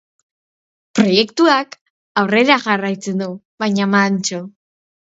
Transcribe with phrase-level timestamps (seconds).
[0.99, 1.77] Proiektuak
[2.23, 3.31] aurrera jarraitzen du,
[3.65, 4.47] baina mantso.